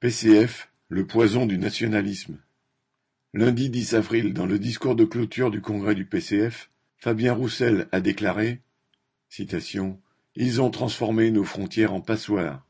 PCF, 0.00 0.70
le 0.88 1.06
poison 1.06 1.44
du 1.44 1.58
nationalisme. 1.58 2.38
Lundi 3.34 3.68
10 3.68 3.92
avril, 3.96 4.32
dans 4.32 4.46
le 4.46 4.58
discours 4.58 4.96
de 4.96 5.04
clôture 5.04 5.50
du 5.50 5.60
congrès 5.60 5.94
du 5.94 6.06
PCF, 6.06 6.70
Fabien 6.96 7.34
Roussel 7.34 7.86
a 7.92 8.00
déclaré 8.00 8.62
citation, 9.28 10.00
Ils 10.36 10.62
ont 10.62 10.70
transformé 10.70 11.30
nos 11.30 11.44
frontières 11.44 11.92
en 11.92 12.00
passoires. 12.00 12.66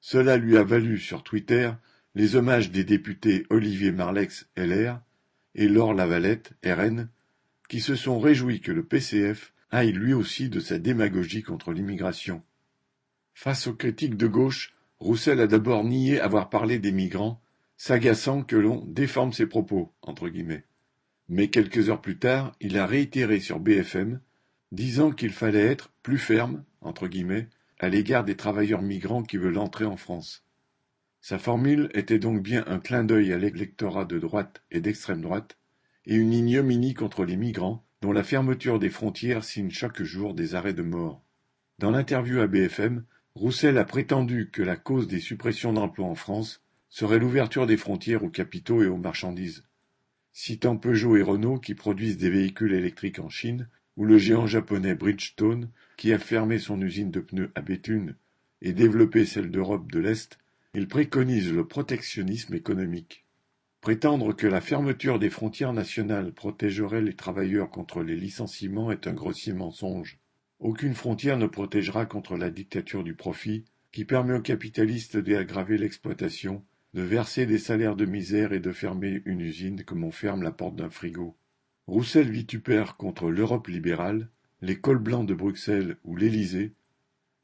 Cela 0.00 0.36
lui 0.36 0.56
a 0.56 0.64
valu 0.64 0.98
sur 0.98 1.22
Twitter 1.22 1.70
les 2.16 2.34
hommages 2.34 2.72
des 2.72 2.82
députés 2.82 3.46
Olivier 3.48 3.92
Marlex, 3.92 4.48
LR, 4.56 5.00
et 5.54 5.68
Laure 5.68 5.94
Lavalette, 5.94 6.54
RN, 6.64 7.08
qui 7.68 7.80
se 7.80 7.94
sont 7.94 8.18
réjouis 8.18 8.60
que 8.60 8.72
le 8.72 8.82
PCF 8.82 9.52
aille 9.70 9.92
lui 9.92 10.12
aussi 10.12 10.48
de 10.48 10.58
sa 10.58 10.80
démagogie 10.80 11.44
contre 11.44 11.72
l'immigration. 11.72 12.42
Face 13.32 13.68
aux 13.68 13.74
critiques 13.74 14.16
de 14.16 14.26
gauche, 14.26 14.74
Roussel 15.02 15.40
a 15.40 15.48
d'abord 15.48 15.82
nié 15.82 16.20
avoir 16.20 16.48
parlé 16.48 16.78
des 16.78 16.92
migrants, 16.92 17.42
s'agaçant 17.76 18.44
que 18.44 18.54
l'on 18.54 18.84
déforme 18.86 19.32
ses 19.32 19.46
propos. 19.46 19.92
Mais 21.28 21.48
quelques 21.48 21.90
heures 21.90 22.00
plus 22.00 22.18
tard, 22.18 22.52
il 22.60 22.78
a 22.78 22.86
réitéré 22.86 23.40
sur 23.40 23.58
BFM, 23.58 24.20
disant 24.70 25.10
qu'il 25.10 25.32
fallait 25.32 25.66
être 25.66 25.90
plus 26.04 26.18
ferme, 26.18 26.62
à 27.80 27.88
l'égard 27.88 28.22
des 28.22 28.36
travailleurs 28.36 28.80
migrants 28.80 29.24
qui 29.24 29.38
veulent 29.38 29.58
entrer 29.58 29.86
en 29.86 29.96
France. 29.96 30.44
Sa 31.20 31.40
formule 31.40 31.90
était 31.94 32.20
donc 32.20 32.40
bien 32.40 32.62
un 32.68 32.78
clin 32.78 33.02
d'œil 33.02 33.32
à 33.32 33.38
l'électorat 33.38 34.04
de 34.04 34.20
droite 34.20 34.62
et 34.70 34.80
d'extrême 34.80 35.20
droite, 35.20 35.58
et 36.06 36.14
une 36.14 36.32
ignominie 36.32 36.94
contre 36.94 37.24
les 37.24 37.36
migrants, 37.36 37.84
dont 38.02 38.12
la 38.12 38.22
fermeture 38.22 38.78
des 38.78 38.90
frontières 38.90 39.42
signe 39.42 39.70
chaque 39.70 40.04
jour 40.04 40.34
des 40.34 40.54
arrêts 40.54 40.74
de 40.74 40.82
mort. 40.82 41.24
Dans 41.80 41.90
l'interview 41.90 42.38
à 42.38 42.46
BFM, 42.46 43.04
Roussel 43.34 43.78
a 43.78 43.84
prétendu 43.84 44.50
que 44.50 44.62
la 44.62 44.76
cause 44.76 45.08
des 45.08 45.20
suppressions 45.20 45.72
d'emplois 45.72 46.06
en 46.06 46.14
France 46.14 46.62
serait 46.90 47.18
l'ouverture 47.18 47.66
des 47.66 47.78
frontières 47.78 48.24
aux 48.24 48.30
capitaux 48.30 48.82
et 48.82 48.86
aux 48.86 48.98
marchandises, 48.98 49.64
citant 50.32 50.76
Peugeot 50.76 51.16
et 51.16 51.22
Renault 51.22 51.58
qui 51.58 51.74
produisent 51.74 52.18
des 52.18 52.28
véhicules 52.28 52.74
électriques 52.74 53.18
en 53.18 53.30
Chine, 53.30 53.68
ou 53.96 54.04
le 54.04 54.18
géant 54.18 54.46
japonais 54.46 54.94
Bridgestone 54.94 55.70
qui 55.96 56.12
a 56.12 56.18
fermé 56.18 56.58
son 56.58 56.80
usine 56.80 57.10
de 57.10 57.20
pneus 57.20 57.50
à 57.54 57.62
Béthune 57.62 58.16
et 58.60 58.72
développé 58.72 59.24
celle 59.24 59.50
d'Europe 59.50 59.90
de 59.90 59.98
l'Est, 59.98 60.38
il 60.74 60.86
préconise 60.86 61.52
le 61.52 61.66
protectionnisme 61.66 62.54
économique. 62.54 63.24
Prétendre 63.80 64.32
que 64.34 64.46
la 64.46 64.60
fermeture 64.60 65.18
des 65.18 65.30
frontières 65.30 65.72
nationales 65.72 66.32
protégerait 66.32 67.02
les 67.02 67.16
travailleurs 67.16 67.70
contre 67.70 68.02
les 68.02 68.16
licenciements 68.16 68.92
est 68.92 69.06
un 69.06 69.12
grossier 69.12 69.52
mensonge. 69.52 70.21
Aucune 70.62 70.94
frontière 70.94 71.38
ne 71.38 71.48
protégera 71.48 72.06
contre 72.06 72.36
la 72.36 72.48
dictature 72.48 73.02
du 73.02 73.14
profit, 73.14 73.64
qui 73.90 74.04
permet 74.04 74.34
aux 74.34 74.42
capitalistes 74.42 75.16
d'aggraver 75.16 75.76
l'exploitation, 75.76 76.64
de 76.94 77.02
verser 77.02 77.46
des 77.46 77.58
salaires 77.58 77.96
de 77.96 78.04
misère 78.04 78.52
et 78.52 78.60
de 78.60 78.70
fermer 78.70 79.22
une 79.24 79.40
usine 79.40 79.82
comme 79.82 80.04
on 80.04 80.12
ferme 80.12 80.44
la 80.44 80.52
porte 80.52 80.76
d'un 80.76 80.88
frigo. 80.88 81.36
Roussel 81.88 82.30
vitupère 82.30 82.96
contre 82.96 83.28
l'Europe 83.28 83.66
libérale, 83.66 84.28
les 84.60 84.78
cols 84.78 85.00
blancs 85.00 85.26
de 85.26 85.34
Bruxelles 85.34 85.96
ou 86.04 86.14
l'Élysée, 86.14 86.74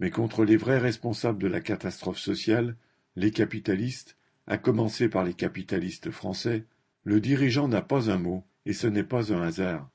mais 0.00 0.10
contre 0.10 0.46
les 0.46 0.56
vrais 0.56 0.78
responsables 0.78 1.42
de 1.42 1.48
la 1.48 1.60
catastrophe 1.60 2.18
sociale, 2.18 2.76
les 3.16 3.30
capitalistes, 3.30 4.16
à 4.46 4.56
commencer 4.56 5.10
par 5.10 5.22
les 5.22 5.34
capitalistes 5.34 6.10
français, 6.10 6.64
le 7.04 7.20
dirigeant 7.20 7.68
n'a 7.68 7.82
pas 7.82 8.10
un 8.10 8.18
mot, 8.18 8.42
et 8.64 8.72
ce 8.72 8.86
n'est 8.86 9.04
pas 9.04 9.34
un 9.34 9.42
hasard. 9.42 9.90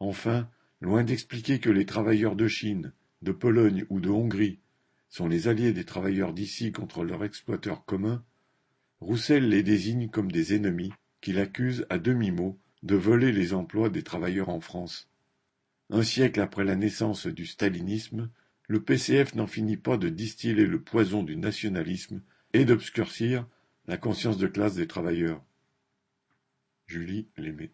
Enfin, 0.00 0.48
Loin 0.80 1.04
d'expliquer 1.04 1.58
que 1.58 1.70
les 1.70 1.86
travailleurs 1.86 2.36
de 2.36 2.48
Chine, 2.48 2.92
de 3.22 3.32
Pologne 3.32 3.86
ou 3.88 4.00
de 4.00 4.10
Hongrie 4.10 4.60
sont 5.08 5.28
les 5.28 5.48
alliés 5.48 5.72
des 5.72 5.84
travailleurs 5.84 6.32
d'ici 6.32 6.72
contre 6.72 7.04
leurs 7.04 7.24
exploiteurs 7.24 7.84
communs, 7.84 8.24
Roussel 9.00 9.48
les 9.48 9.62
désigne 9.62 10.08
comme 10.08 10.32
des 10.32 10.54
ennemis 10.54 10.92
qu'il 11.20 11.38
accuse 11.38 11.86
à 11.90 11.98
demi-mot 11.98 12.58
de 12.82 12.96
voler 12.96 13.32
les 13.32 13.52
emplois 13.52 13.90
des 13.90 14.02
travailleurs 14.02 14.48
en 14.48 14.60
France. 14.60 15.10
Un 15.90 16.02
siècle 16.02 16.40
après 16.40 16.64
la 16.64 16.76
naissance 16.76 17.26
du 17.26 17.46
stalinisme, 17.46 18.30
le 18.68 18.82
PCF 18.82 19.34
n'en 19.34 19.46
finit 19.46 19.76
pas 19.76 19.96
de 19.96 20.08
distiller 20.08 20.66
le 20.66 20.80
poison 20.80 21.22
du 21.22 21.36
nationalisme 21.36 22.22
et 22.52 22.64
d'obscurcir 22.64 23.46
la 23.86 23.96
conscience 23.96 24.38
de 24.38 24.46
classe 24.46 24.74
des 24.74 24.86
travailleurs. 24.86 25.44
Julie 26.86 27.28
l'aimait. 27.36 27.72